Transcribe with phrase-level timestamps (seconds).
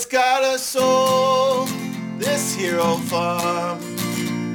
[0.00, 1.66] it's got a soul,
[2.16, 3.78] this hero farm.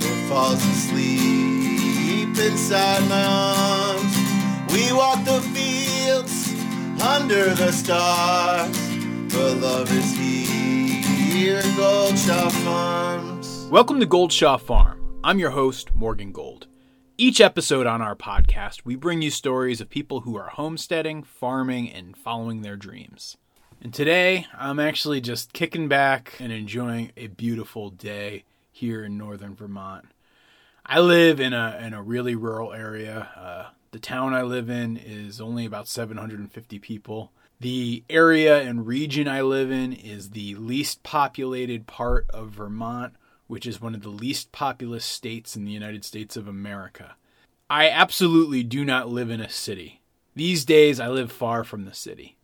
[0.02, 4.74] It falls asleep inside my arms.
[4.74, 6.52] We walk the fields
[7.00, 8.76] under the stars.
[9.32, 13.68] For love is here Goldshaw Farms.
[13.70, 15.20] Welcome to Goldshaw Farm.
[15.24, 16.66] I'm your host, Morgan Gold.
[17.20, 21.92] Each episode on our podcast, we bring you stories of people who are homesteading, farming,
[21.92, 23.38] and following their dreams.
[23.86, 29.54] And today, I'm actually just kicking back and enjoying a beautiful day here in northern
[29.54, 30.06] Vermont.
[30.84, 33.30] I live in a in a really rural area.
[33.36, 37.32] Uh, the town I live in is only about 750 people.
[37.60, 43.14] The area and region I live in is the least populated part of Vermont,
[43.46, 47.18] which is one of the least populous states in the United States of America.
[47.70, 50.02] I absolutely do not live in a city.
[50.34, 52.36] These days, I live far from the city.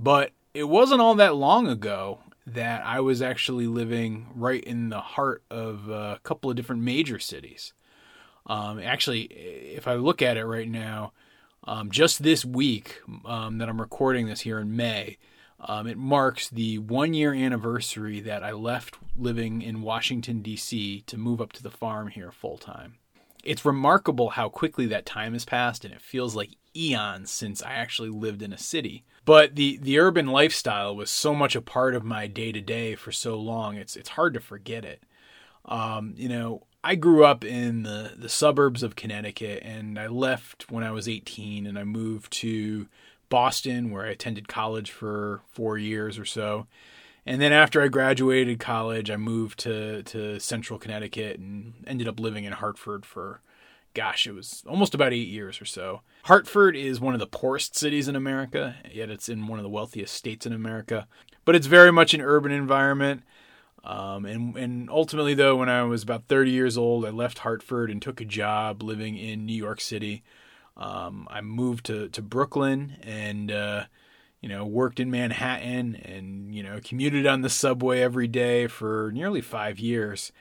[0.00, 5.00] But it wasn't all that long ago that I was actually living right in the
[5.00, 7.72] heart of a couple of different major cities.
[8.46, 11.12] Um, actually, if I look at it right now,
[11.64, 15.18] um, just this week um, that I'm recording this here in May,
[15.60, 21.02] um, it marks the one year anniversary that I left living in Washington, D.C.
[21.02, 22.96] to move up to the farm here full time.
[23.44, 27.72] It's remarkable how quickly that time has passed, and it feels like eons since I
[27.72, 29.04] actually lived in a city.
[29.24, 32.94] But the, the urban lifestyle was so much a part of my day to day
[32.96, 35.02] for so long, it's, it's hard to forget it.
[35.64, 40.70] Um, you know, I grew up in the, the suburbs of Connecticut and I left
[40.70, 42.88] when I was 18 and I moved to
[43.28, 46.66] Boston where I attended college for four years or so.
[47.24, 52.18] And then after I graduated college, I moved to, to central Connecticut and ended up
[52.18, 53.40] living in Hartford for,
[53.94, 56.00] gosh, it was almost about eight years or so.
[56.24, 59.68] Hartford is one of the poorest cities in America, yet it's in one of the
[59.68, 61.06] wealthiest states in America.
[61.44, 63.22] But it's very much an urban environment.
[63.84, 67.90] Um, and, and ultimately, though, when I was about 30 years old, I left Hartford
[67.90, 70.22] and took a job living in New York City.
[70.76, 73.84] Um, I moved to, to Brooklyn and, uh,
[74.40, 79.10] you know, worked in Manhattan and, you know, commuted on the subway every day for
[79.12, 80.32] nearly five years.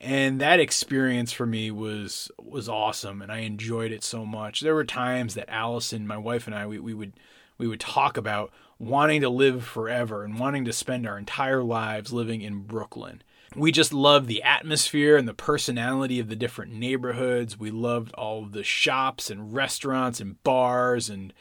[0.00, 4.60] And that experience for me was was awesome and I enjoyed it so much.
[4.60, 7.14] There were times that Allison, my wife and I, we, we would
[7.58, 12.12] we would talk about wanting to live forever and wanting to spend our entire lives
[12.12, 13.22] living in Brooklyn.
[13.56, 17.58] We just loved the atmosphere and the personality of the different neighborhoods.
[17.58, 21.32] We loved all the shops and restaurants and bars and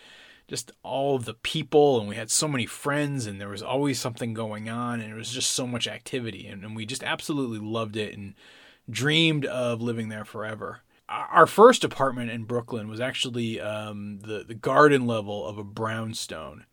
[0.47, 2.00] just all of the people.
[2.00, 5.16] And we had so many friends and there was always something going on and it
[5.16, 6.47] was just so much activity.
[6.47, 8.34] And, and we just absolutely loved it and
[8.90, 10.81] dreamed of living there forever.
[11.09, 16.66] Our first apartment in Brooklyn was actually um, the, the garden level of a brownstone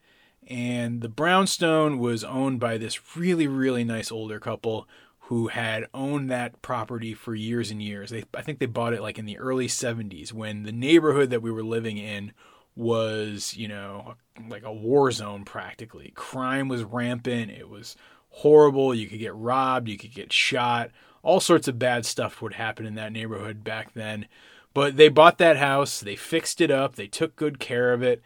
[0.47, 4.87] and the brownstone was owned by this really really nice older couple
[5.29, 8.11] who had owned that property for years and years.
[8.11, 11.41] They, I think they bought it like in the early 70s when the neighborhood that
[11.41, 12.33] we were living in
[12.77, 14.15] was, you know,
[14.49, 16.13] like a war zone practically.
[16.15, 17.51] Crime was rampant.
[17.51, 17.97] It was
[18.35, 18.95] horrible.
[18.95, 20.91] You could get robbed, you could get shot.
[21.23, 24.27] All sorts of bad stuff would happen in that neighborhood back then.
[24.75, 28.23] But they bought that house, they fixed it up, they took good care of it.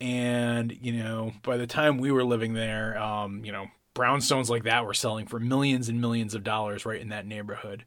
[0.00, 4.64] And, you know, by the time we were living there, um, you know, brownstones like
[4.64, 7.84] that were selling for millions and millions of dollars right in that neighborhood.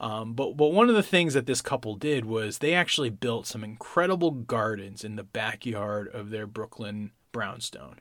[0.00, 3.46] Um, but but one of the things that this couple did was they actually built
[3.46, 8.00] some incredible gardens in the backyard of their Brooklyn brownstone,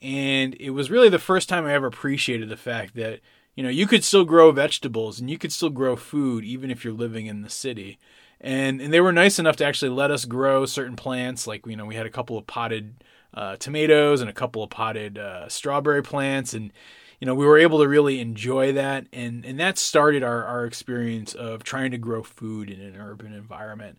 [0.00, 3.20] and it was really the first time I ever appreciated the fact that
[3.56, 6.84] you know you could still grow vegetables and you could still grow food even if
[6.84, 7.98] you're living in the city.
[8.40, 11.74] And and they were nice enough to actually let us grow certain plants, like you
[11.74, 13.02] know we had a couple of potted
[13.34, 16.72] uh, tomatoes and a couple of potted uh, strawberry plants, and
[17.20, 20.64] you know we were able to really enjoy that, and and that started our our
[20.64, 23.98] experience of trying to grow food in an urban environment.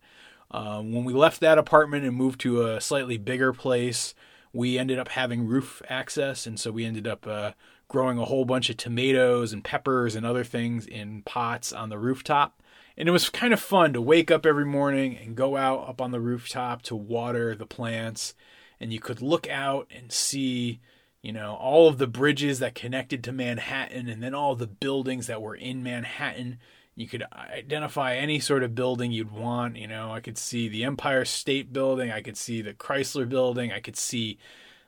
[0.52, 4.14] Um, when we left that apartment and moved to a slightly bigger place,
[4.54, 7.52] we ended up having roof access, and so we ended up uh,
[7.88, 12.00] growing a whole bunch of tomatoes and peppers and other things in pots on the
[12.00, 12.62] rooftop.
[12.98, 16.02] And it was kind of fun to wake up every morning and go out up
[16.02, 18.34] on the rooftop to water the plants
[18.80, 20.80] and you could look out and see
[21.22, 25.28] you know all of the bridges that connected to Manhattan and then all the buildings
[25.28, 26.60] that were in Manhattan.
[26.96, 30.12] You could identify any sort of building you'd want you know.
[30.12, 33.96] I could see the empire state building i could see the chrysler building i could
[33.96, 34.38] see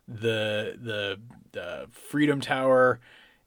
[0.10, 1.20] the the,
[1.52, 3.00] the freedom tower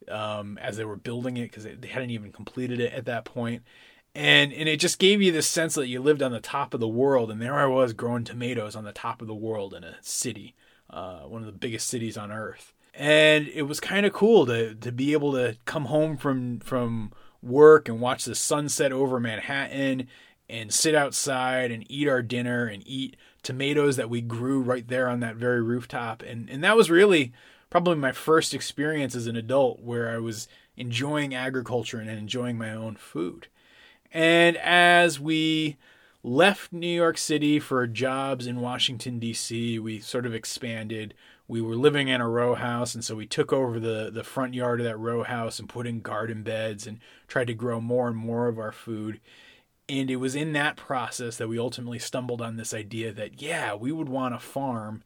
[0.08, 3.62] um, as they were building it because they hadn't even completed it at that point.
[4.14, 6.80] and and it just gave you this sense that you lived on the top of
[6.80, 9.84] the world and there i was growing tomatoes on the top of the world in
[9.84, 10.54] a city
[10.92, 14.74] uh, one of the biggest cities on earth And it was kind of cool to
[14.74, 17.12] to be able to come home from from
[17.42, 20.08] work and watch the sunset over Manhattan
[20.48, 25.08] and sit outside and eat our dinner and eat tomatoes that we grew right there
[25.08, 26.22] on that very rooftop.
[26.22, 27.32] And and that was really
[27.70, 30.46] probably my first experience as an adult where I was
[30.76, 33.48] enjoying agriculture and enjoying my own food.
[34.12, 35.78] And as we
[36.22, 41.14] left New York City for jobs in Washington, D.C., we sort of expanded.
[41.48, 44.54] We were living in a row house, and so we took over the, the front
[44.54, 48.08] yard of that row house and put in garden beds and tried to grow more
[48.08, 49.20] and more of our food.
[49.88, 53.74] And it was in that process that we ultimately stumbled on this idea that, yeah,
[53.74, 55.02] we would want a farm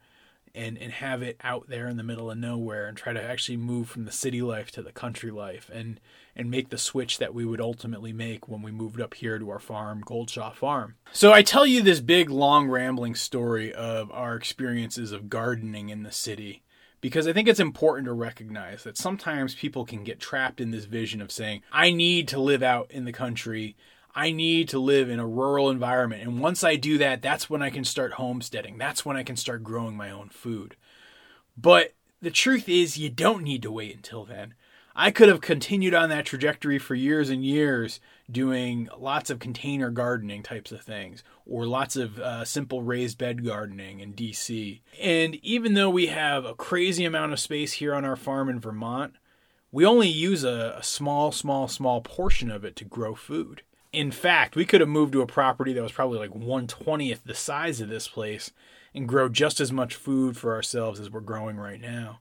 [0.57, 3.57] and and have it out there in the middle of nowhere and try to actually
[3.57, 6.01] move from the city life to the country life and
[6.35, 9.51] and make the switch that we would ultimately make when we moved up here to
[9.51, 10.97] our farm Goldshaw Farm.
[11.13, 16.03] So I tell you this big long rambling story of our experiences of gardening in
[16.03, 16.63] the city
[17.01, 20.87] because I think it's important to recognize that sometimes people can get trapped in this
[20.87, 23.77] vision of saying I need to live out in the country
[24.17, 26.23] I need to live in a rural environment.
[26.23, 28.79] And once I do that, that's when I can start homesteading.
[28.79, 30.75] That's when I can start growing my own food.
[31.55, 31.93] But
[32.23, 34.55] the truth is, you don't need to wait until then.
[34.99, 39.91] I could have continued on that trajectory for years and years, doing lots of container
[39.91, 44.81] gardening types of things, or lots of uh, simple raised bed gardening in DC.
[44.99, 48.61] And even though we have a crazy amount of space here on our farm in
[48.61, 49.17] Vermont,
[49.71, 53.61] we only use a, a small, small, small portion of it to grow food
[53.97, 57.35] in fact, we could have moved to a property that was probably like 120th the
[57.35, 58.53] size of this place
[58.95, 62.21] and grow just as much food for ourselves as we're growing right now.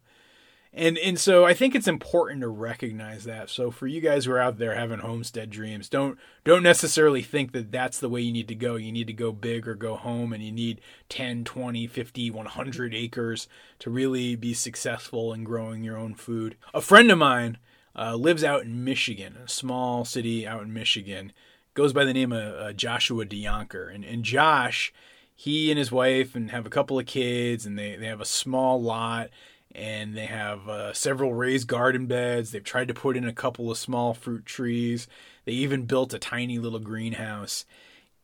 [0.74, 3.50] And and so I think it's important to recognize that.
[3.50, 7.51] So for you guys who are out there having homestead dreams, don't don't necessarily think
[7.51, 8.78] that that's the way you need to go.
[8.78, 10.80] You need to go big or go home and you need
[11.10, 13.50] 10, 20, 50, 100 acres
[13.80, 16.56] to really be successful in growing your own food.
[16.74, 17.57] A friend of mine
[17.98, 21.33] uh, lives out in Michigan, a small city out in Michigan
[21.75, 23.94] goes by the name of uh, Joshua De Yonker.
[23.94, 24.92] And, and Josh,
[25.36, 28.25] he and his wife and have a couple of kids, and they, they have a
[28.25, 29.30] small lot,
[29.75, 32.51] and they have uh, several raised garden beds.
[32.51, 35.07] They've tried to put in a couple of small fruit trees.
[35.44, 37.66] They even built a tiny little greenhouse.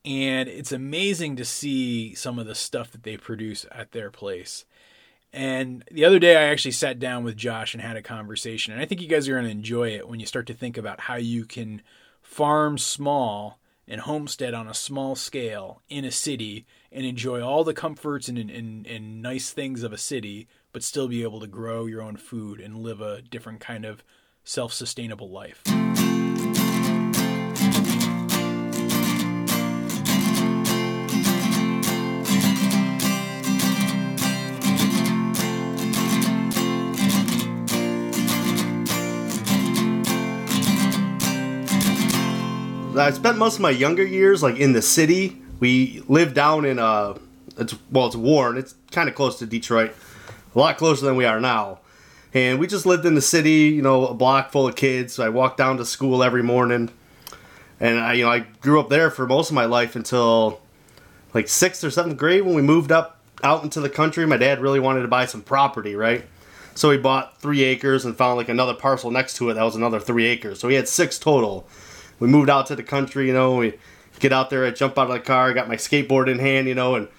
[0.03, 4.65] And it's amazing to see some of the stuff that they produce at their place.
[5.33, 8.73] And the other day, I actually sat down with Josh and had a conversation.
[8.73, 10.77] And I think you guys are going to enjoy it when you start to think
[10.77, 11.81] about how you can
[12.31, 17.73] farm small and homestead on a small scale in a city and enjoy all the
[17.73, 21.87] comforts and, and, and nice things of a city, but still be able to grow
[21.87, 24.01] your own food and live a different kind of
[24.45, 25.61] self sustainable life.
[42.97, 45.41] I spent most of my younger years like in the city.
[45.59, 47.17] We lived down in uh,
[47.57, 48.57] it's well, it's Warren.
[48.57, 49.95] It's kind of close to Detroit,
[50.53, 51.79] a lot closer than we are now.
[52.33, 55.13] And we just lived in the city, you know, a block full of kids.
[55.13, 56.89] So I walked down to school every morning,
[57.79, 60.59] and I, you know, I grew up there for most of my life until
[61.33, 64.25] like sixth or seventh grade when we moved up out into the country.
[64.25, 66.25] My dad really wanted to buy some property, right?
[66.75, 69.75] So he bought three acres and found like another parcel next to it that was
[69.75, 70.59] another three acres.
[70.59, 71.67] So he had six total
[72.21, 73.73] we moved out to the country, you know, we
[74.19, 76.67] get out there, I jump out of the car, I got my skateboard in hand,
[76.67, 77.09] you know, and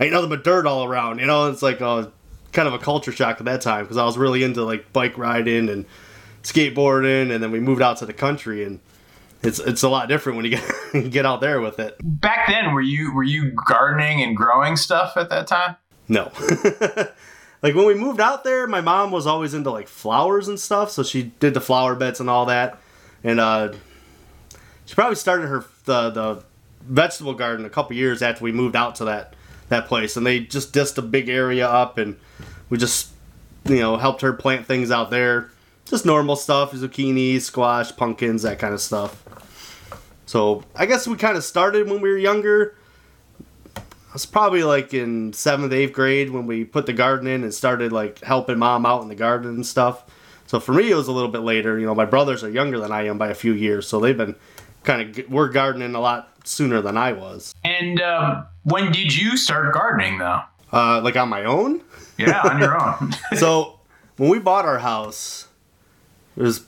[0.00, 2.10] I ain't nothing but dirt all around, you know, it's like a,
[2.52, 5.18] kind of a culture shock at that time because I was really into like bike
[5.18, 5.84] riding and
[6.42, 8.80] skateboarding, and then we moved out to the country and
[9.42, 11.96] it's it's a lot different when you get get out there with it.
[12.02, 15.76] Back then, were you were you gardening and growing stuff at that time?
[16.08, 16.32] No.
[17.62, 20.90] like when we moved out there, my mom was always into like flowers and stuff,
[20.90, 22.78] so she did the flower beds and all that.
[23.24, 23.72] And uh,
[24.86, 26.42] she probably started her the the
[26.80, 29.34] vegetable garden a couple years after we moved out to that
[29.68, 32.16] that place, and they just dissed a big area up, and
[32.70, 33.10] we just
[33.64, 35.50] you know helped her plant things out there,
[35.84, 39.22] just normal stuff, zucchini, squash, pumpkins, that kind of stuff.
[40.24, 42.76] So I guess we kind of started when we were younger.
[44.14, 47.92] It's probably like in seventh, eighth grade when we put the garden in and started
[47.92, 50.04] like helping mom out in the garden and stuff.
[50.46, 51.78] So for me, it was a little bit later.
[51.78, 54.16] You know, my brothers are younger than I am by a few years, so they've
[54.16, 54.36] been
[54.86, 57.54] kind of we're gardening a lot sooner than I was.
[57.64, 60.40] And um, when did you start gardening though?
[60.72, 61.82] Uh, like on my own?
[62.16, 63.12] Yeah, on your own.
[63.36, 63.80] so
[64.16, 65.48] when we bought our house,
[66.36, 66.64] it was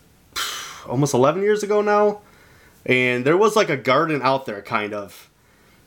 [0.87, 2.21] almost 11 years ago now,
[2.85, 5.31] and there was like a garden out there, kind of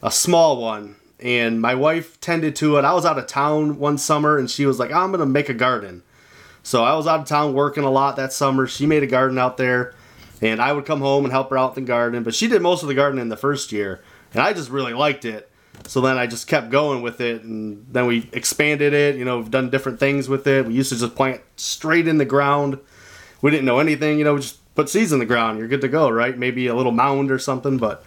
[0.01, 0.95] a small one.
[1.19, 2.85] And my wife tended to it.
[2.85, 5.53] I was out of town one summer, and she was like, "I'm gonna make a
[5.53, 6.01] garden."
[6.63, 8.65] So I was out of town working a lot that summer.
[8.65, 9.93] She made a garden out there,
[10.41, 12.23] and I would come home and help her out in the garden.
[12.23, 14.01] But she did most of the gardening the first year,
[14.33, 15.49] and I just really liked it.
[15.87, 19.15] So then I just kept going with it, and then we expanded it.
[19.15, 20.65] You know, we've done different things with it.
[20.65, 22.79] We used to just plant straight in the ground.
[23.41, 24.17] We didn't know anything.
[24.17, 25.59] You know, just put seeds in the ground.
[25.59, 26.37] You're good to go, right?
[26.37, 28.03] Maybe a little mound or something, but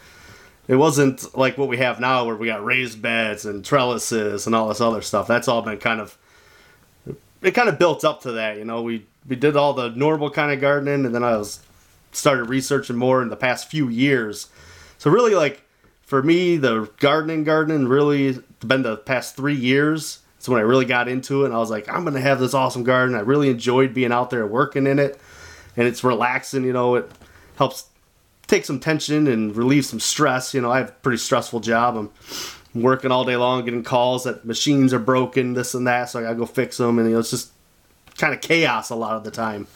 [0.68, 4.54] it wasn't like what we have now, where we got raised beds and trellises and
[4.54, 5.26] all this other stuff.
[5.26, 6.16] That's all been kind of
[7.42, 8.56] it kind of built up to that.
[8.56, 11.60] You know, we we did all the normal kind of gardening, and then I was
[12.16, 14.48] started researching more in the past few years.
[14.98, 15.62] So really, like
[16.02, 20.20] for me, the gardening, gardening really been the past three years.
[20.38, 22.54] So when I really got into it, and I was like, I'm gonna have this
[22.54, 23.16] awesome garden.
[23.16, 25.18] I really enjoyed being out there working in it,
[25.76, 26.64] and it's relaxing.
[26.64, 27.10] You know, it
[27.56, 27.86] helps
[28.46, 30.52] take some tension and relieve some stress.
[30.52, 31.96] You know, I have a pretty stressful job.
[31.96, 32.10] I'm
[32.74, 36.22] working all day long, getting calls that machines are broken, this and that, so I
[36.22, 37.52] gotta go fix them, and you know, it's just
[38.18, 39.66] kind of chaos a lot of the time.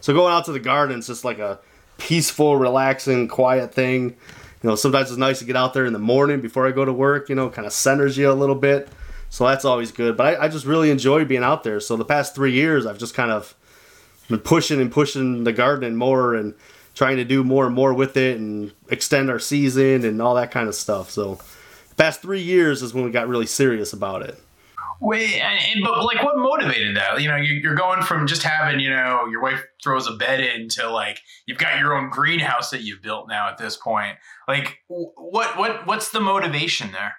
[0.00, 1.58] So going out to the garden is just like a
[2.02, 4.10] peaceful, relaxing, quiet thing.
[4.62, 6.84] You know, sometimes it's nice to get out there in the morning before I go
[6.84, 7.28] to work.
[7.28, 8.88] You know, kind of centers you a little bit,
[9.30, 10.16] so that's always good.
[10.16, 11.78] But I, I just really enjoy being out there.
[11.80, 13.54] So the past three years, I've just kind of
[14.28, 16.54] been pushing and pushing the garden more and
[16.94, 20.50] trying to do more and more with it and extend our season and all that
[20.50, 21.10] kind of stuff.
[21.10, 21.38] So
[21.96, 24.38] past three years is when we got really serious about it.
[25.02, 27.20] Wait, and, but like, what motivated that?
[27.20, 30.68] You know, you're going from just having, you know, your wife throws a bed in
[30.70, 34.16] to like you've got your own greenhouse that you've built now at this point.
[34.46, 37.16] Like, what what what's the motivation there?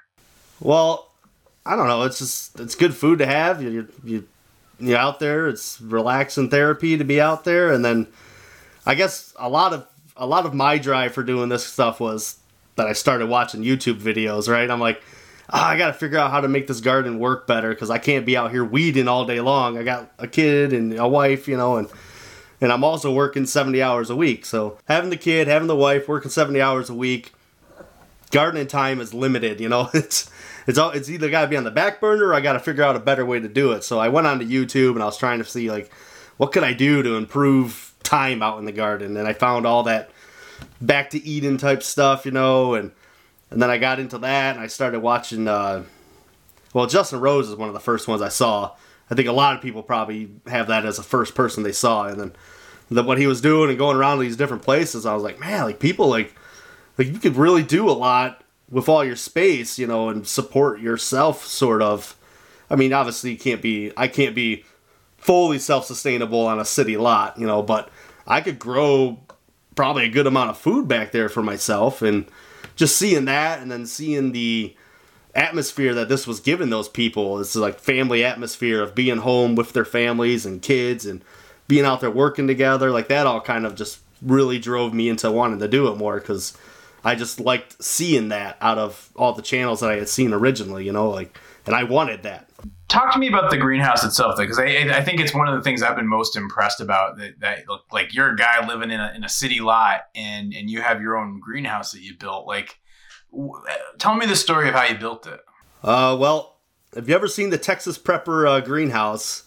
[0.62, 1.12] Well,
[1.66, 2.04] I don't know.
[2.04, 3.62] It's just it's good food to have.
[3.62, 4.30] You you
[4.80, 5.50] you out there.
[5.50, 8.08] It's relaxing therapy to be out there, and then
[8.86, 9.86] I guess a lot of
[10.16, 12.38] a lot of my drive for doing this stuff was
[12.78, 14.70] that I started watching YouTube videos, right?
[14.70, 15.02] I'm like,
[15.54, 18.00] oh, I got to figure out how to make this garden work better because I
[18.00, 19.78] can't be out here weeding all day long.
[19.78, 21.88] I got a kid and a wife, you know, and
[22.60, 24.46] and I'm also working 70 hours a week.
[24.46, 27.34] So having the kid, having the wife, working 70 hours a week,
[28.32, 29.60] gardening time is limited.
[29.60, 30.30] You know, it's
[30.66, 32.60] it's all it's either got to be on the back burner or I got to
[32.60, 33.84] figure out a better way to do it.
[33.84, 35.92] So I went onto YouTube and I was trying to see like
[36.38, 39.84] what could I do to improve time out in the garden, and I found all
[39.84, 40.10] that
[40.82, 42.92] back to Eden type stuff, you know, and
[43.54, 45.48] and then I got into that and I started watching.
[45.48, 45.84] Uh,
[46.74, 48.76] well, Justin Rhodes is one of the first ones I saw.
[49.10, 52.08] I think a lot of people probably have that as a first person they saw,
[52.08, 52.34] and then
[52.90, 55.64] the, what he was doing and going around these different places, I was like, man,
[55.66, 56.34] like people like
[56.98, 60.80] like you could really do a lot with all your space, you know, and support
[60.80, 62.18] yourself, sort of.
[62.70, 63.92] I mean, obviously, you can't be.
[63.96, 64.66] I can't be
[65.18, 67.90] fully self-sustainable on a city lot, you know, but
[68.28, 69.20] I could grow
[69.76, 72.26] probably a good amount of food back there for myself and
[72.76, 74.76] just seeing that and then seeing the
[75.36, 79.74] atmosphere that this was giving those people it's like family atmosphere of being home with
[79.74, 81.24] their families and kids and
[81.68, 85.32] being out there working together like that all kind of just really drove me into
[85.32, 86.56] wanting to do it more because
[87.04, 90.86] i just liked seeing that out of all the channels that i had seen originally
[90.86, 92.48] you know like and i wanted that
[92.94, 95.56] talk to me about the greenhouse itself though, because I, I think it's one of
[95.56, 99.00] the things i've been most impressed about that, that like you're a guy living in
[99.00, 102.46] a, in a city lot and and you have your own greenhouse that you built.
[102.46, 102.80] Like
[103.32, 103.62] w-
[103.98, 105.40] tell me the story of how you built it.
[105.84, 106.60] Uh, well
[106.94, 109.44] have you ever seen the texas prepper uh, greenhouse?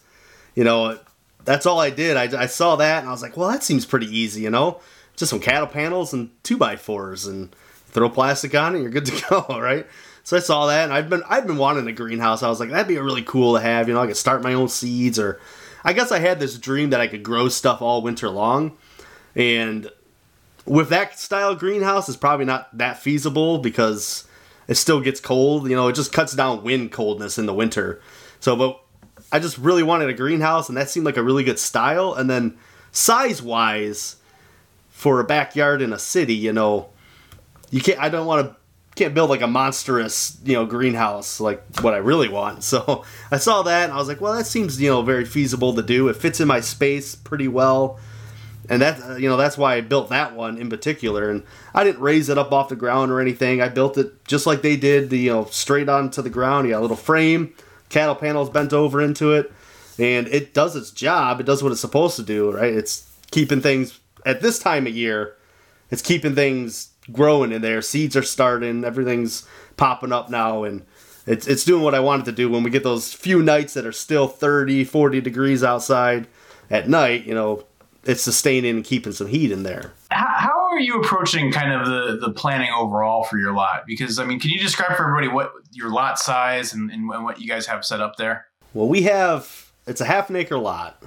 [0.53, 0.99] You know
[1.45, 2.17] that's all i did.
[2.17, 4.81] I, I saw that and i was like well that seems pretty easy you know?
[5.15, 7.55] Just some cattle panels and two by fours and
[7.87, 9.87] throw plastic on it you're good to go right
[10.27, 12.43] so I saw that, and I've been I've been wanting a greenhouse.
[12.43, 13.87] I was like, that'd be really cool to have.
[13.87, 15.39] You know, I could start my own seeds, or
[15.85, 18.75] I guess I had this dream that I could grow stuff all winter long.
[19.35, 19.89] And
[20.65, 24.27] with that style greenhouse, it's probably not that feasible because
[24.67, 25.69] it still gets cold.
[25.69, 28.01] You know, it just cuts down wind coldness in the winter.
[28.41, 28.81] So, but
[29.31, 32.13] I just really wanted a greenhouse, and that seemed like a really good style.
[32.13, 32.57] And then
[32.91, 34.17] size wise,
[34.89, 36.89] for a backyard in a city, you know,
[37.69, 38.01] you can't.
[38.01, 38.57] I don't want to
[38.97, 42.63] can't build like a monstrous you know greenhouse like what I really want.
[42.67, 45.73] So I saw that and I was like, well, that seems you know very feasible
[45.75, 46.09] to do.
[46.09, 47.99] It fits in my space pretty well,
[48.69, 51.29] and that uh, you know that's why I built that one in particular.
[51.29, 53.61] And I didn't raise it up off the ground or anything.
[53.61, 56.67] I built it just like they did, the you know straight onto the ground.
[56.67, 57.53] You got a little frame,
[57.89, 59.51] cattle panels bent over into it,
[59.97, 61.39] and it does its job.
[61.39, 62.51] It does what it's supposed to do.
[62.51, 62.73] Right?
[62.73, 65.35] It's keeping things at this time of year.
[65.89, 67.81] It's keeping things growing in there.
[67.81, 68.83] Seeds are starting.
[68.83, 69.45] Everything's
[69.75, 70.85] popping up now, and
[71.25, 72.49] it's it's doing what I want it to do.
[72.49, 76.27] When we get those few nights that are still 30, 40 degrees outside
[76.69, 77.65] at night, you know,
[78.03, 79.93] it's sustaining and keeping some heat in there.
[80.09, 83.85] How, how are you approaching kind of the the planning overall for your lot?
[83.85, 87.39] Because I mean, can you describe for everybody what your lot size and, and what
[87.39, 88.47] you guys have set up there?
[88.73, 91.01] Well, we have it's a half an acre lot.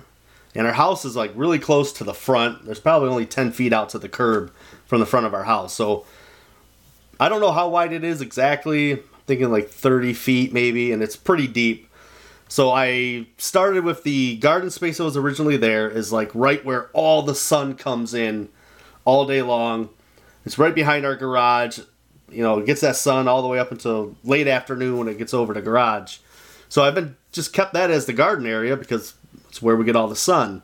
[0.55, 2.65] And our house is like really close to the front.
[2.65, 4.53] There's probably only 10 feet out to the curb
[4.87, 5.73] from the front of our house.
[5.75, 6.05] So
[7.19, 8.93] I don't know how wide it is exactly.
[8.93, 11.89] I'm thinking like 30 feet maybe, and it's pretty deep.
[12.49, 16.89] So I started with the garden space that was originally there, is like right where
[16.93, 18.49] all the sun comes in
[19.05, 19.91] all day long.
[20.45, 21.79] It's right behind our garage.
[22.29, 25.19] You know, it gets that sun all the way up until late afternoon when it
[25.19, 26.19] gets over the garage.
[26.69, 29.15] So I've been just kept that as the garden area because
[29.51, 30.63] it's where we get all the sun.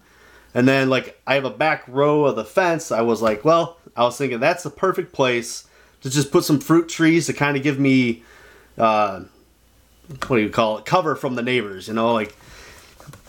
[0.54, 2.90] And then like I have a back row of the fence.
[2.90, 5.66] I was like, well, I was thinking that's the perfect place
[6.00, 8.22] to just put some fruit trees to kind of give me,
[8.78, 9.24] uh,
[10.26, 11.88] what do you call it, cover from the neighbors.
[11.88, 12.34] You know, like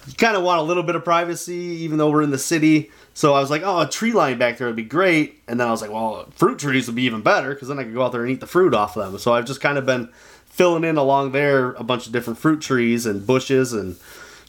[0.07, 2.91] you kind of want a little bit of privacy, even though we're in the city.
[3.13, 5.41] So I was like, oh, a tree line back there would be great.
[5.47, 7.83] And then I was like, well, fruit trees would be even better because then I
[7.83, 9.19] could go out there and eat the fruit off of them.
[9.19, 10.09] So I've just kind of been
[10.45, 13.97] filling in along there a bunch of different fruit trees and bushes and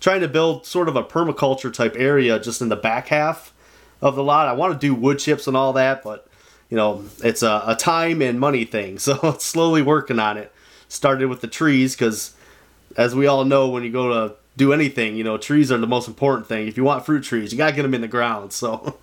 [0.01, 3.53] trying to build sort of a permaculture type area just in the back half
[4.01, 4.47] of the lot.
[4.47, 6.29] I want to do wood chips and all that, but
[6.69, 8.99] you know, it's a, a time and money thing.
[9.09, 10.53] So it's slowly working on it.
[10.89, 12.35] Started with the trees because,
[12.97, 15.87] as we all know, when you go to do anything, you know, trees are the
[15.87, 16.67] most important thing.
[16.67, 18.53] If you want fruit trees, you gotta get them in the ground.
[18.59, 18.99] So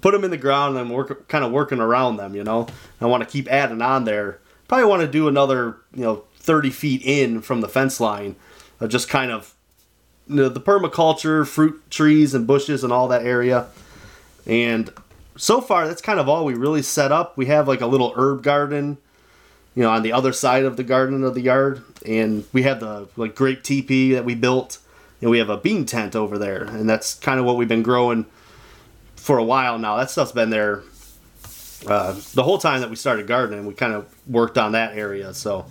[0.00, 2.34] put them in the ground and work, kind of working around them.
[2.34, 2.66] You know,
[3.00, 4.38] I want to keep adding on there.
[4.68, 8.36] Probably want to do another, you know, 30 feet in from the fence line
[8.80, 9.54] of just kind of
[10.32, 13.66] you know, the permaculture, fruit trees and bushes and all that area.
[14.46, 14.92] And
[15.36, 17.36] so far, that's kind of all we really set up.
[17.36, 18.98] We have like a little herb garden,
[19.74, 22.80] you know, on the other side of the garden of the yard, and we have
[22.80, 24.78] the like grape teepee that we built,
[25.20, 27.82] and we have a bean tent over there, and that's kind of what we've been
[27.82, 28.26] growing
[29.16, 29.96] for a while now.
[29.96, 30.82] That stuff's been there
[31.86, 33.66] uh, the whole time that we started gardening.
[33.66, 35.66] We kind of worked on that area, so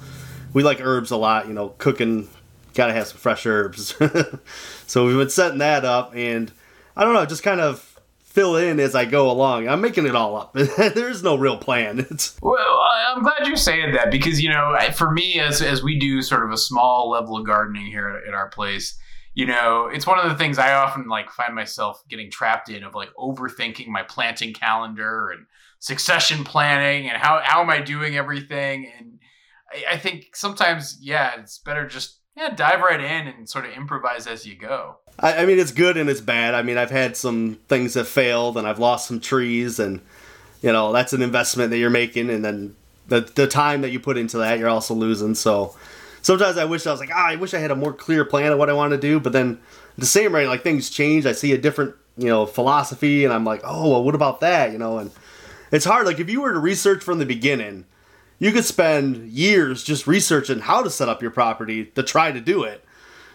[0.53, 1.47] we like herbs a lot.
[1.47, 2.29] You know, cooking
[2.73, 3.95] gotta have some fresh herbs.
[4.87, 6.51] so we've been setting that up, and
[6.95, 7.91] I don't know, just kind of
[8.31, 9.67] fill in as I go along.
[9.67, 10.53] I'm making it all up.
[10.77, 11.99] There's no real plan.
[11.99, 15.99] It's well, I'm glad you're saying that because you know, for me, as as we
[15.99, 18.97] do sort of a small level of gardening here at, our place,
[19.33, 22.83] you know, it's one of the things I often like find myself getting trapped in
[22.83, 25.45] of like overthinking my planting calendar and
[25.79, 29.19] succession planning and how how am I doing everything and
[29.71, 33.71] I, I think sometimes yeah it's better just yeah, dive right in and sort of
[33.73, 34.97] improvise as you go.
[35.19, 36.55] I, I, mean, it's good and it's bad.
[36.55, 40.01] I mean, I've had some things that failed, and I've lost some trees, and
[40.61, 42.75] you know that's an investment that you're making, and then
[43.07, 45.35] the the time that you put into that, you're also losing.
[45.35, 45.75] So
[46.23, 48.51] sometimes I wish I was like, ah, I wish I had a more clear plan
[48.51, 49.59] of what I want to do, but then
[49.93, 51.27] at the same rate, like things change.
[51.27, 54.71] I see a different you know philosophy, and I'm like, oh, well, what about that?
[54.71, 55.11] You know, and
[55.71, 56.07] it's hard.
[56.07, 57.85] Like if you were to research from the beginning
[58.41, 62.41] you could spend years just researching how to set up your property to try to
[62.41, 62.83] do it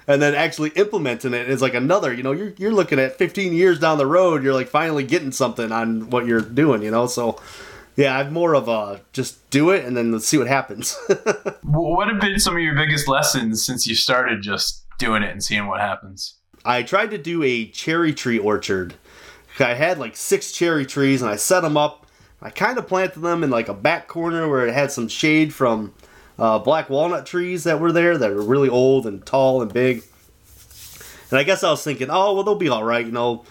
[0.08, 1.48] and then actually implementing it.
[1.48, 4.52] Is like another you know you're, you're looking at 15 years down the road you're
[4.52, 7.06] like finally getting something on what you're doing you know?
[7.06, 7.40] So
[7.94, 10.98] yeah i'm more of a just do it and then let's see what happens.
[11.62, 15.42] What have been some of your biggest lessons since you started just doing it and
[15.42, 16.34] seeing what happens?
[16.64, 18.94] I tried to do a cherry tree orchard.
[19.60, 22.05] I had like six cherry trees and i set them up
[22.40, 25.54] I kind of planted them in like a back corner where it had some shade
[25.54, 25.94] from
[26.38, 30.02] uh, black walnut trees that were there that are really old and tall and big.
[31.30, 33.44] And I guess I was thinking, oh, well, they'll be all right, you know.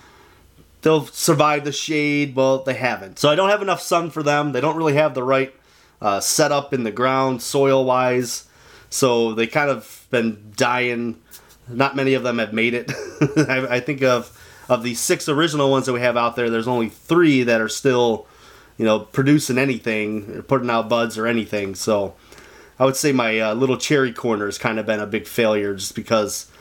[0.81, 2.35] They'll survive the shade.
[2.35, 3.17] Well, they haven't.
[3.17, 4.51] So I don't have enough sun for them.
[4.51, 5.53] They don't really have the right
[5.99, 8.47] uh, setup in the ground, soil wise.
[8.91, 11.19] So they kind of been dying.
[11.67, 12.91] Not many of them have made it.
[13.49, 14.31] I, I think of
[14.69, 16.49] of the six original ones that we have out there.
[16.49, 18.27] There's only three that are still
[18.77, 21.75] you know, producing anything, putting out buds or anything.
[21.75, 22.15] So
[22.77, 25.73] I would say my uh, little cherry corner has kind of been a big failure
[25.73, 26.51] just because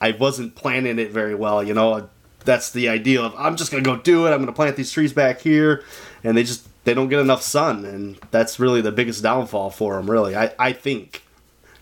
[0.00, 1.62] I wasn't planning it very well.
[1.62, 2.08] You know,
[2.44, 4.30] that's the idea of I'm just gonna go do it.
[4.30, 5.84] I'm gonna plant these trees back here,
[6.24, 9.96] and they just they don't get enough sun, and that's really the biggest downfall for
[9.96, 10.10] them.
[10.10, 11.22] Really, I I think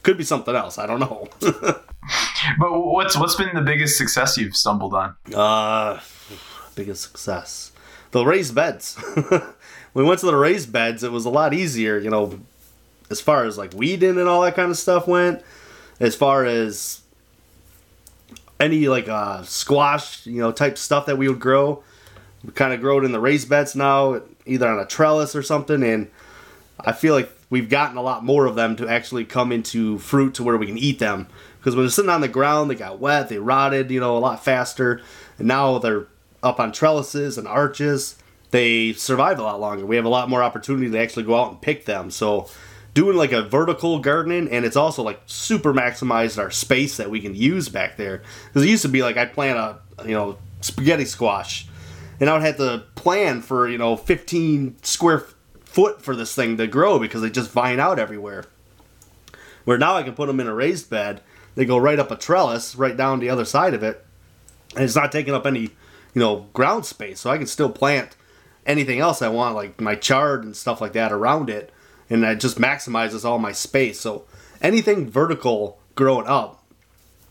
[0.03, 0.79] could be something else.
[0.79, 1.29] I don't know.
[1.41, 1.85] but
[2.61, 5.17] what's what's been the biggest success you've stumbled on?
[5.35, 6.01] Uh,
[6.75, 7.73] biggest success
[8.11, 8.99] the raised beds.
[9.95, 12.41] we went to the raised beds, it was a lot easier, you know,
[13.11, 15.43] as far as like weeding and all that kind of stuff went.
[16.01, 17.01] As far as
[18.61, 21.83] any like uh, squash, you know, type stuff that we would grow,
[22.45, 25.43] we kind of grow it in the raised beds now, either on a trellis or
[25.43, 25.83] something.
[25.83, 26.11] And
[26.81, 30.35] I feel like we've gotten a lot more of them to actually come into fruit
[30.35, 31.27] to where we can eat them.
[31.59, 34.21] Because when they're sitting on the ground, they got wet, they rotted, you know, a
[34.21, 35.01] lot faster.
[35.39, 36.07] And now they're
[36.49, 38.17] up on trellises and arches,
[38.51, 39.87] they survive a lot longer.
[39.87, 42.11] We have a lot more opportunity to actually go out and pick them.
[42.11, 42.49] So
[42.95, 47.21] doing like a vertical gardening and it's also like super maximized our space that we
[47.21, 48.23] can use back there.
[48.47, 51.69] Because it used to be like I'd plant a you know spaghetti squash,
[52.21, 55.27] and I would have to plan for you know 15 square
[55.65, 58.45] foot for this thing to grow because they just vine out everywhere.
[59.65, 61.21] Where now I can put them in a raised bed,
[61.55, 64.05] they go right up a trellis, right down the other side of it,
[64.75, 65.71] and it's not taking up any
[66.15, 68.17] you know ground space, so I can still plant
[68.67, 71.73] anything else I want, like my chard and stuff like that around it,
[72.11, 74.01] and it just maximizes all my space.
[74.01, 74.25] So
[74.61, 76.65] anything vertical growing up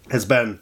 [0.10, 0.60] has been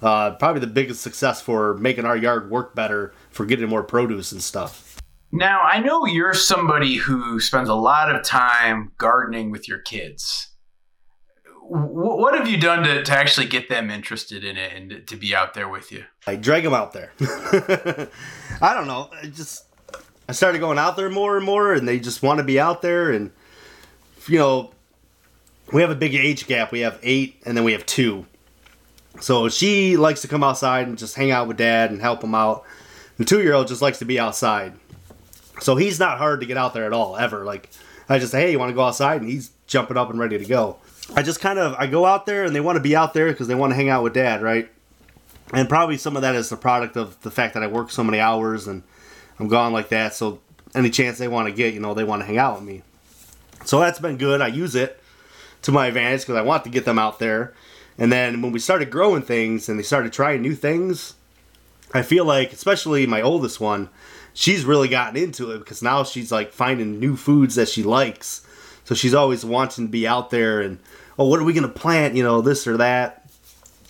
[0.00, 4.32] uh, probably the biggest success for making our yard work better for getting more produce
[4.32, 5.00] and stuff.
[5.30, 10.47] Now, I know you're somebody who spends a lot of time gardening with your kids.
[11.70, 15.34] What have you done to, to actually get them interested in it and to be
[15.34, 16.04] out there with you?
[16.26, 17.12] I drag them out there.
[18.62, 19.10] I don't know.
[19.12, 19.64] I just
[20.28, 22.80] I started going out there more and more, and they just want to be out
[22.80, 23.10] there.
[23.10, 23.32] And
[24.26, 24.70] you know,
[25.72, 26.72] we have a big age gap.
[26.72, 28.24] We have eight, and then we have two.
[29.20, 32.34] So she likes to come outside and just hang out with dad and help him
[32.34, 32.64] out.
[33.18, 34.74] The two year old just likes to be outside.
[35.60, 37.44] So he's not hard to get out there at all, ever.
[37.44, 37.68] Like,
[38.08, 39.20] I just say, hey, you want to go outside?
[39.20, 40.78] And he's jumping up and ready to go.
[41.14, 43.28] I just kind of, I go out there and they want to be out there
[43.30, 44.70] because they want to hang out with dad, right?
[45.52, 48.04] And probably some of that is the product of the fact that I work so
[48.04, 48.82] many hours and
[49.38, 50.14] I'm gone like that.
[50.14, 50.40] So
[50.74, 52.82] any chance they want to get, you know, they want to hang out with me.
[53.64, 54.40] So that's been good.
[54.40, 55.00] I use it
[55.62, 57.54] to my advantage because I want to get them out there.
[57.96, 61.14] And then when we started growing things and they started trying new things,
[61.92, 63.88] I feel like, especially my oldest one,
[64.34, 68.46] she's really gotten into it because now she's like finding new foods that she likes.
[68.88, 70.78] So she's always wanting to be out there and,
[71.18, 72.14] oh, what are we going to plant?
[72.14, 73.28] You know, this or that.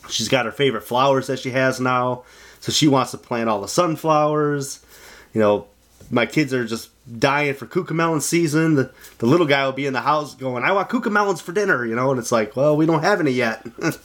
[0.09, 2.25] She's got her favorite flowers that she has now.
[2.59, 4.85] So she wants to plant all the sunflowers.
[5.33, 5.69] You know,
[6.11, 8.75] my kids are just dying for cucamelon season.
[8.75, 11.87] The, the little guy will be in the house going, I want cucamelons for dinner,
[11.87, 13.65] you know, and it's like, well, we don't have any yet.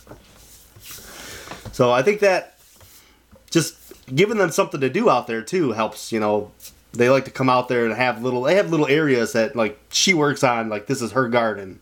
[1.71, 2.59] so I think that
[3.49, 3.75] just
[4.13, 6.51] giving them something to do out there too helps, you know.
[6.93, 9.79] They like to come out there and have little they have little areas that like
[9.91, 11.79] she works on, like this is her garden.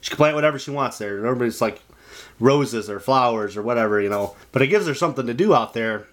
[0.00, 1.18] She can plant whatever she wants there.
[1.18, 1.82] Everybody's like
[2.40, 4.34] roses or flowers or whatever, you know.
[4.52, 6.06] But it gives her something to do out there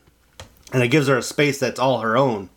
[0.73, 2.49] and it gives her a space that's all her own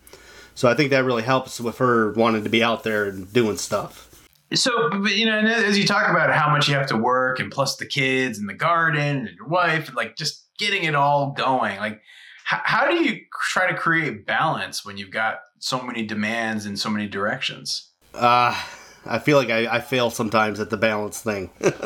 [0.59, 3.57] so I think that really helps with her wanting to be out there and doing
[3.57, 4.27] stuff.
[4.55, 7.77] So, you know, as you talk about how much you have to work and plus
[7.77, 11.79] the kids and the garden and your wife, and like just getting it all going,
[11.79, 12.03] like
[12.49, 16.79] how, how do you try to create balance when you've got so many demands in
[16.79, 17.91] so many directions?
[18.15, 18.59] Uh,
[19.05, 21.51] I feel like I, I fail sometimes at the balance thing.
[21.61, 21.85] it,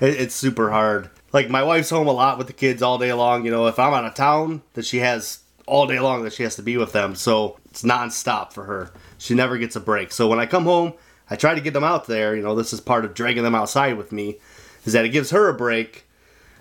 [0.00, 1.10] it's super hard.
[1.32, 3.44] Like my wife's home a lot with the kids all day long.
[3.44, 6.44] You know, if I'm out of town, that she has all day long that she
[6.44, 7.16] has to be with them.
[7.16, 8.92] So it's nonstop for her.
[9.18, 10.12] She never gets a break.
[10.12, 10.92] So when I come home,
[11.28, 12.36] I try to get them out there.
[12.36, 14.38] You know, this is part of dragging them outside with me,
[14.84, 16.06] is that it gives her a break,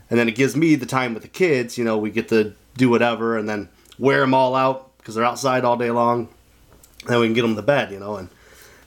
[0.10, 1.78] and then it gives me the time with the kids.
[1.78, 5.26] You know, we get to do whatever, and then wear them all out because they're
[5.26, 6.30] outside all day long.
[7.08, 7.92] Then we can get them to bed.
[7.92, 8.30] You know, and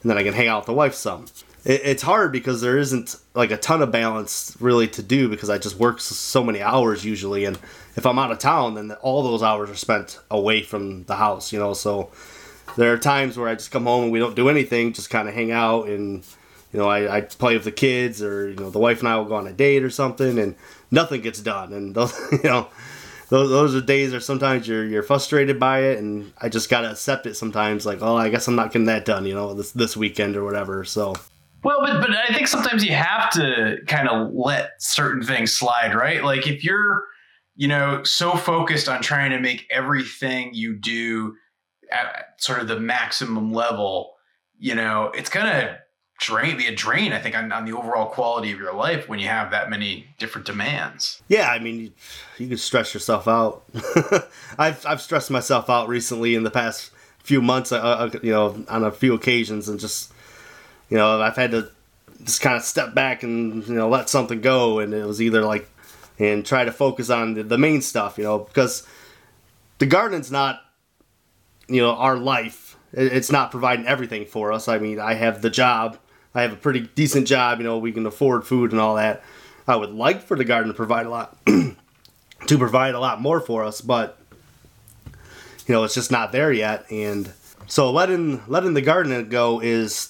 [0.03, 1.27] and then I can hang out with the wife some.
[1.65, 5.51] It, it's hard because there isn't like a ton of balance really to do because
[5.51, 7.59] I just work so many hours usually, and
[7.97, 11.53] if I'm out of town, then all those hours are spent away from the house,
[11.53, 11.75] you know.
[11.75, 12.11] So
[12.77, 15.29] there are times where I just come home and we don't do anything, just kind
[15.29, 16.25] of hang out and
[16.73, 19.17] you know I, I play with the kids or you know the wife and I
[19.17, 20.55] will go on a date or something and
[20.91, 22.69] nothing gets done and those you know
[23.29, 26.91] those, those are days where sometimes you're you're frustrated by it and I just gotta
[26.91, 29.73] accept it sometimes like oh I guess I'm not getting that done you know this
[29.73, 31.15] this weekend or whatever so.
[31.65, 35.93] Well, but but I think sometimes you have to kind of let certain things slide,
[35.93, 36.23] right?
[36.23, 37.05] Like if you're
[37.59, 41.35] you know, so focused on trying to make everything you do
[41.91, 44.15] at sort of the maximum level,
[44.61, 45.77] you know, it's gonna
[46.19, 49.19] drain be a drain, I think, on, on the overall quality of your life when
[49.19, 51.23] you have that many different demands.
[51.29, 51.93] Yeah, I mean, you,
[52.39, 53.63] you can stress yourself out.
[54.59, 56.91] I've I've stressed myself out recently in the past
[57.23, 60.13] few months, uh, uh, you know, on a few occasions, and just
[60.91, 61.71] you know, I've had to
[62.25, 65.43] just kind of step back and you know let something go, and it was either
[65.43, 65.69] like
[66.19, 68.87] and try to focus on the, the main stuff, you know, because
[69.79, 70.61] the garden's not,
[71.69, 72.77] you know, our life.
[72.93, 74.67] It's not providing everything for us.
[74.67, 75.99] I mean, I have the job.
[76.39, 77.59] I have a pretty decent job.
[77.59, 79.23] You know, we can afford food and all that.
[79.67, 83.41] I would like for the garden to provide a lot, to provide a lot more
[83.41, 84.19] for us, but
[85.67, 86.91] you know, it's just not there yet.
[86.91, 87.31] And
[87.67, 90.09] so letting letting the garden go is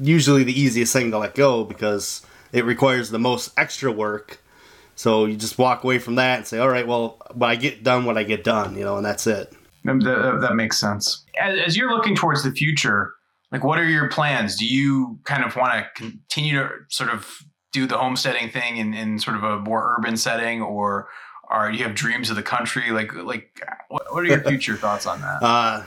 [0.00, 4.40] usually the easiest thing to let go because it requires the most extra work
[5.00, 7.82] so you just walk away from that and say, all right, well, but I get
[7.82, 9.50] done what I get done, you know, and that's it.
[9.82, 11.24] That, that makes sense.
[11.40, 13.14] As you're looking towards the future,
[13.52, 14.56] like what are your plans?
[14.56, 18.94] Do you kind of want to continue to sort of do the homesteading thing in,
[18.94, 21.08] in sort of a more urban setting, or
[21.48, 22.90] are you have dreams of the country?
[22.90, 25.42] Like, like, what, what are your future thoughts on that?
[25.42, 25.84] Uh,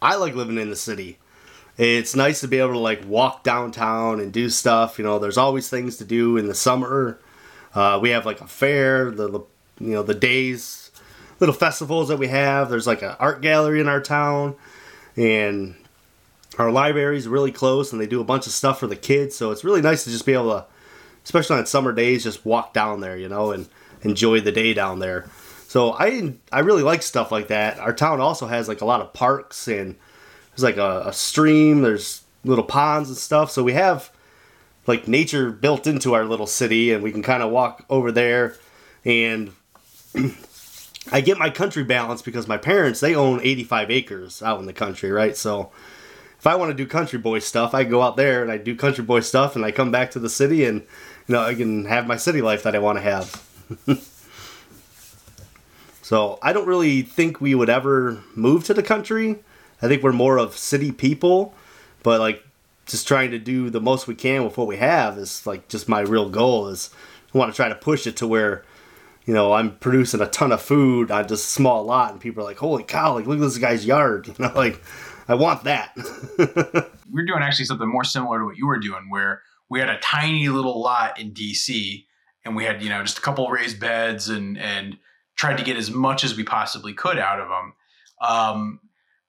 [0.00, 1.18] I like living in the city.
[1.76, 4.98] It's nice to be able to like walk downtown and do stuff.
[4.98, 7.18] You know, there's always things to do in the summer.
[7.74, 9.40] Uh, we have like a fair, the, the
[9.80, 10.92] you know the days,
[11.40, 12.70] little festivals that we have.
[12.70, 14.54] There's like an art gallery in our town,
[15.16, 15.74] and
[16.58, 19.36] our library is really close, and they do a bunch of stuff for the kids.
[19.36, 20.66] So it's really nice to just be able to,
[21.24, 23.68] especially on summer days, just walk down there, you know, and
[24.02, 25.28] enjoy the day down there.
[25.66, 27.78] So I I really like stuff like that.
[27.78, 29.96] Our town also has like a lot of parks and
[30.50, 31.82] there's like a, a stream.
[31.82, 33.50] There's little ponds and stuff.
[33.50, 34.12] So we have
[34.86, 38.54] like nature built into our little city, and we can kind of walk over there.
[39.04, 39.52] And
[41.12, 44.72] I get my country balance because my parents they own 85 acres out in the
[44.72, 45.36] country, right?
[45.36, 45.72] So
[46.44, 48.76] if I want to do country boy stuff, I go out there and I do
[48.76, 50.82] country boy stuff, and I come back to the city, and
[51.26, 53.48] you know I can have my city life that I want to have.
[56.04, 59.38] So I don't really think we would ever move to the country.
[59.80, 61.54] I think we're more of city people,
[62.02, 62.44] but like
[62.84, 65.88] just trying to do the most we can with what we have is like just
[65.88, 66.90] my real goal is
[67.34, 68.64] I want to try to push it to where
[69.24, 72.42] you know I'm producing a ton of food on just a small lot and people
[72.42, 74.82] are like holy cow like look at this guy's yard you know like
[75.28, 75.94] I want that.
[77.10, 79.98] we're doing actually something more similar to what you were doing where we had a
[79.98, 82.04] tiny little lot in DC
[82.44, 84.98] and we had you know just a couple raised beds and and
[85.36, 87.72] tried to get as much as we possibly could out of them.
[88.20, 88.80] Um,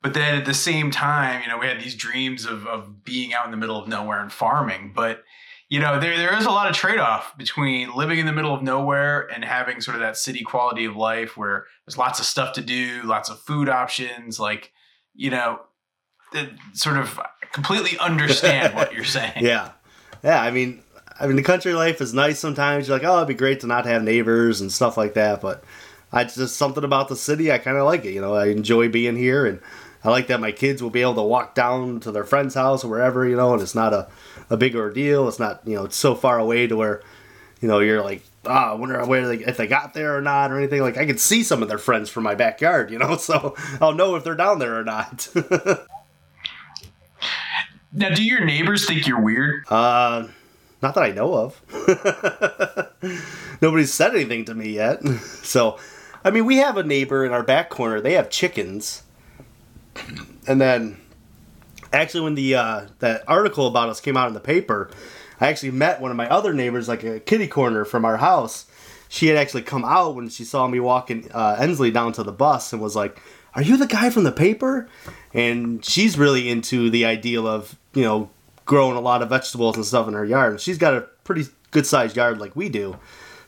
[0.02, 3.34] but then at the same time, you know, we had these dreams of, of being
[3.34, 4.92] out in the middle of nowhere and farming.
[4.96, 5.24] But,
[5.68, 8.54] you know, there, there is a lot of trade off between living in the middle
[8.54, 12.28] of nowhere and having sort of that city quality of life where there's lots of
[12.28, 14.40] stuff to do, lots of food options.
[14.40, 14.72] Like,
[15.16, 15.62] you know,
[16.74, 17.20] sort of
[17.52, 19.44] completely understand what you're saying.
[19.44, 19.72] Yeah.
[20.24, 20.42] Yeah.
[20.42, 20.82] I mean,
[21.20, 22.88] I mean, the country life is nice sometimes.
[22.88, 25.42] You're like, oh, it'd be great to not have neighbors and stuff like that.
[25.42, 25.64] But
[26.12, 27.52] I just something about the city.
[27.52, 28.14] I kind of like it.
[28.14, 29.62] You know, I enjoy being here, and
[30.04, 32.84] I like that my kids will be able to walk down to their friend's house
[32.84, 33.28] or wherever.
[33.28, 34.08] You know, and it's not a
[34.50, 35.28] a big ordeal.
[35.28, 37.02] It's not you know it's so far away to where
[37.62, 40.52] you know you're like ah, I wonder where they, if they got there or not
[40.52, 40.82] or anything.
[40.82, 42.92] Like I can see some of their friends from my backyard.
[42.92, 45.28] You know, so I'll know if they're down there or not.
[47.96, 49.64] now, do your neighbors think you're weird?
[49.70, 50.28] Uh.
[50.82, 51.62] Not that I know of.
[53.62, 55.02] Nobody's said anything to me yet.
[55.46, 55.80] So
[56.24, 58.02] I mean, we have a neighbor in our back corner.
[58.02, 59.04] They have chickens,
[60.48, 60.98] and then
[61.94, 64.90] actually, when the uh, that article about us came out in the paper,
[65.40, 68.66] I actually met one of my other neighbors, like a kitty corner from our house.
[69.08, 72.32] She had actually come out when she saw me walking uh, Ensley down to the
[72.32, 73.22] bus and was like,
[73.54, 74.90] "Are you the guy from the paper?"
[75.32, 78.30] And she's really into the ideal of you know
[78.66, 80.62] growing a lot of vegetables and stuff in her yard.
[80.62, 82.98] She's got a pretty good sized yard like we do.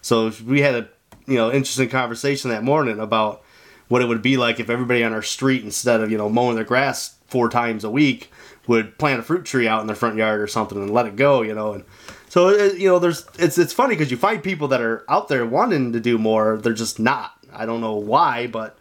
[0.02, 0.90] So we had a
[1.28, 3.44] you know interesting conversation that morning about
[3.88, 6.56] what it would be like if everybody on our street instead of you know mowing
[6.56, 8.32] their grass four times a week
[8.68, 11.16] would plant a fruit tree out in their front yard or something and let it
[11.16, 11.84] go you know and
[12.30, 15.28] so it, you know there's it's it's funny because you find people that are out
[15.28, 18.78] there wanting to do more they're just not i don't know why but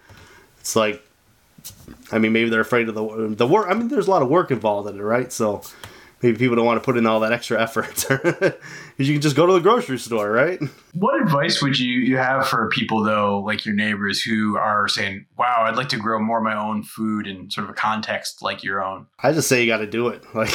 [0.59, 1.06] it's like
[2.13, 4.29] i mean maybe they're afraid of the the work i mean there's a lot of
[4.29, 5.63] work involved in it right so
[6.23, 8.05] maybe people don't want to put in all that extra effort.
[8.09, 10.61] because you can just go to the grocery store, right?
[10.95, 15.27] What advice would you, you have for people though, like your neighbors who are saying,
[15.37, 18.43] "Wow, I'd like to grow more of my own food in sort of a context
[18.43, 19.07] like your own"?
[19.19, 20.23] I just say you got to do it.
[20.35, 20.55] Like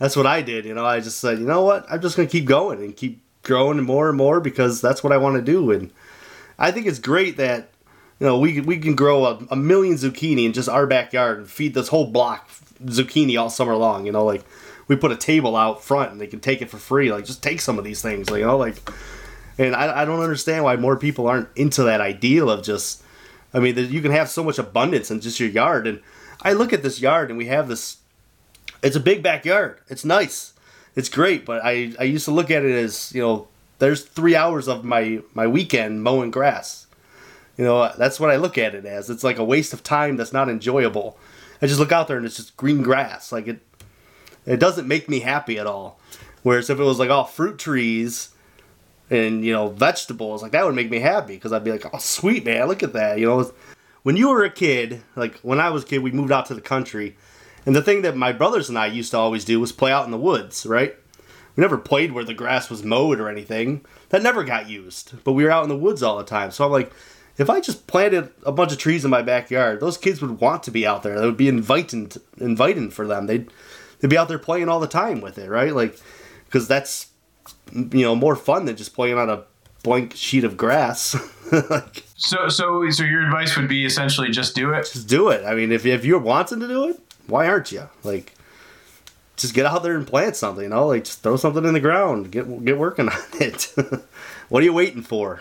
[0.00, 0.64] that's what I did.
[0.64, 2.96] You know, I just said, you know what, I'm just going to keep going and
[2.96, 5.70] keep growing more and more because that's what I want to do.
[5.70, 5.92] And
[6.58, 7.70] I think it's great that
[8.22, 11.50] you know we we can grow a, a million zucchini in just our backyard and
[11.50, 12.48] feed this whole block
[12.84, 14.06] zucchini all summer long.
[14.06, 14.44] You know, like
[14.86, 17.10] we put a table out front and they can take it for free.
[17.10, 18.30] Like just take some of these things.
[18.30, 18.76] Like, you know, like,
[19.58, 23.02] and I, I don't understand why more people aren't into that ideal of just.
[23.52, 25.88] I mean, you can have so much abundance in just your yard.
[25.88, 26.00] And
[26.42, 27.96] I look at this yard and we have this.
[28.84, 29.80] It's a big backyard.
[29.88, 30.52] It's nice.
[30.94, 31.44] It's great.
[31.44, 33.48] But I I used to look at it as you know
[33.80, 36.81] there's three hours of my my weekend mowing grass.
[37.56, 39.10] You know, that's what I look at it as.
[39.10, 41.18] It's like a waste of time that's not enjoyable.
[41.60, 43.30] I just look out there and it's just green grass.
[43.30, 43.60] Like it,
[44.46, 46.00] it doesn't make me happy at all.
[46.42, 48.30] Whereas if it was like all fruit trees
[49.10, 51.98] and you know vegetables, like that would make me happy because I'd be like, oh
[51.98, 53.18] sweet man, look at that.
[53.18, 53.52] You know,
[54.02, 56.54] when you were a kid, like when I was a kid, we moved out to
[56.54, 57.16] the country,
[57.64, 60.04] and the thing that my brothers and I used to always do was play out
[60.04, 60.96] in the woods, right?
[61.54, 63.84] We never played where the grass was mowed or anything.
[64.08, 65.22] That never got used.
[65.22, 66.50] But we were out in the woods all the time.
[66.50, 66.92] So I'm like,
[67.38, 70.62] if I just planted a bunch of trees in my backyard, those kids would want
[70.64, 71.18] to be out there.
[71.18, 73.26] That would be inviting, inviting for them.
[73.26, 73.50] They'd
[74.00, 75.74] they'd be out there playing all the time with it, right?
[75.74, 75.98] Like,
[76.46, 77.08] because that's
[77.72, 79.44] you know more fun than just playing on a
[79.82, 81.14] blank sheet of grass.
[81.70, 84.82] like, So, so, so your advice would be essentially just do it.
[84.92, 85.44] just do it.
[85.44, 87.88] I mean, if if you're wanting to do it, why aren't you?
[88.04, 88.34] Like,
[89.36, 90.64] just get out there and plant something.
[90.64, 92.30] You know, like just throw something in the ground.
[92.30, 93.72] Get get working on it.
[94.50, 95.40] what are you waiting for?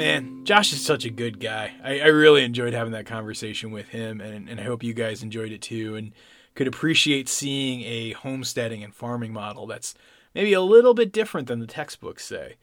[0.00, 1.74] Man, Josh is such a good guy.
[1.84, 5.22] I, I really enjoyed having that conversation with him, and, and I hope you guys
[5.22, 6.12] enjoyed it too, and
[6.54, 9.94] could appreciate seeing a homesteading and farming model that's
[10.34, 12.54] maybe a little bit different than the textbooks say.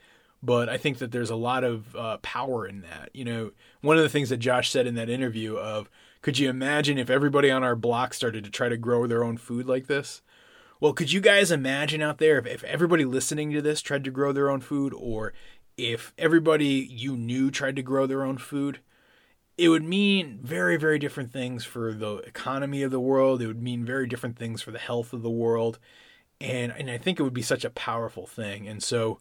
[0.41, 3.11] But I think that there's a lot of uh, power in that.
[3.13, 5.91] You know, one of the things that Josh said in that interview of,
[6.23, 9.37] could you imagine if everybody on our block started to try to grow their own
[9.37, 10.23] food like this?
[10.79, 14.11] Well, could you guys imagine out there if, if everybody listening to this tried to
[14.11, 15.33] grow their own food, or
[15.77, 18.79] if everybody you knew tried to grow their own food?
[19.57, 23.41] It would mean very, very different things for the economy of the world.
[23.41, 25.79] It would mean very different things for the health of the world.
[26.39, 28.67] And, and I think it would be such a powerful thing.
[28.67, 29.19] And so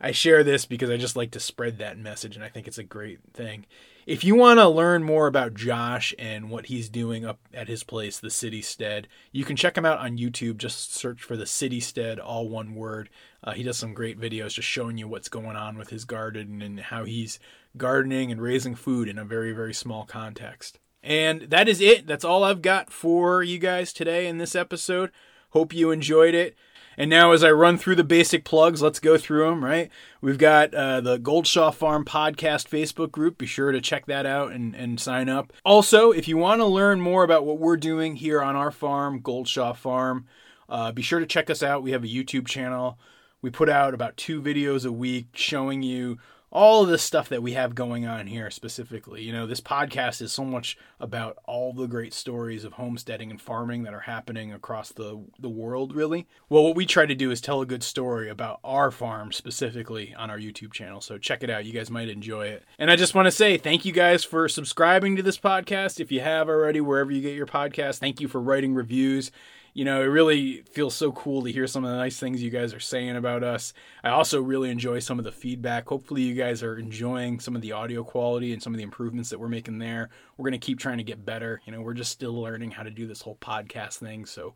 [0.00, 2.78] I share this because I just like to spread that message, and I think it's
[2.78, 3.66] a great thing.
[4.06, 7.82] If you want to learn more about Josh and what he's doing up at his
[7.82, 10.58] place, the Citystead, you can check him out on YouTube.
[10.58, 13.08] Just search for the Citystead, all one word.
[13.42, 16.60] Uh, he does some great videos just showing you what's going on with his garden
[16.60, 17.38] and how he's
[17.78, 20.78] gardening and raising food in a very, very small context.
[21.02, 22.06] And that is it.
[22.06, 25.12] That's all I've got for you guys today in this episode.
[25.50, 26.56] Hope you enjoyed it.
[26.96, 29.90] And now, as I run through the basic plugs, let's go through them, right?
[30.20, 33.38] We've got uh, the Gold Shaw Farm Podcast Facebook group.
[33.38, 35.52] Be sure to check that out and, and sign up.
[35.64, 39.20] Also, if you want to learn more about what we're doing here on our farm,
[39.20, 40.26] Gold Shaw Farm,
[40.68, 41.82] uh, be sure to check us out.
[41.82, 42.98] We have a YouTube channel.
[43.42, 46.18] We put out about two videos a week showing you
[46.54, 49.22] all of the stuff that we have going on here specifically.
[49.22, 53.40] You know, this podcast is so much about all the great stories of homesteading and
[53.40, 56.28] farming that are happening across the the world really.
[56.48, 60.14] Well, what we try to do is tell a good story about our farm specifically
[60.14, 61.00] on our YouTube channel.
[61.00, 61.64] So check it out.
[61.64, 62.64] You guys might enjoy it.
[62.78, 66.12] And I just want to say thank you guys for subscribing to this podcast if
[66.12, 67.98] you have already wherever you get your podcast.
[67.98, 69.32] Thank you for writing reviews
[69.74, 72.50] you know, it really feels so cool to hear some of the nice things you
[72.50, 73.74] guys are saying about us.
[74.02, 75.88] I also really enjoy some of the feedback.
[75.88, 79.30] Hopefully, you guys are enjoying some of the audio quality and some of the improvements
[79.30, 80.10] that we're making there.
[80.36, 81.60] We're going to keep trying to get better.
[81.66, 84.26] You know, we're just still learning how to do this whole podcast thing.
[84.26, 84.54] So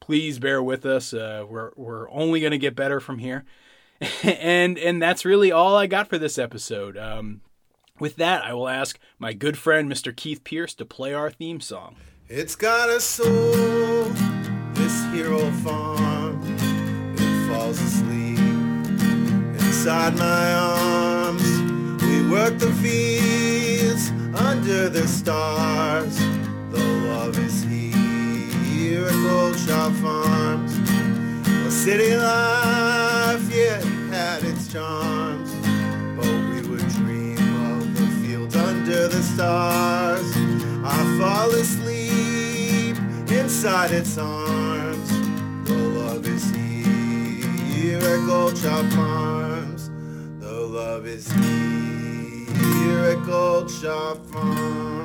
[0.00, 1.12] please bear with us.
[1.12, 3.44] Uh, we're, we're only going to get better from here.
[4.22, 6.96] and and that's really all I got for this episode.
[6.96, 7.42] Um,
[7.98, 10.14] with that, I will ask my good friend Mr.
[10.14, 11.96] Keith Pierce to play our theme song.
[12.28, 13.93] It's got a soul,
[14.84, 16.38] this hero farm.
[17.16, 18.38] It falls asleep
[19.58, 21.48] inside my arms.
[22.02, 24.10] We work the fields
[24.50, 26.18] under the stars.
[26.70, 30.72] The love is here at Gold Shaw Farms.
[31.66, 35.50] A city life, yeah, had its charms.
[36.16, 40.28] But we would dream of the field under the stars.
[40.84, 41.93] I fall asleep
[43.54, 45.10] inside its arms.
[45.68, 49.90] The love is here at Gold Shaw Farms.
[50.40, 55.03] The love is here at Gold Shaw Farms.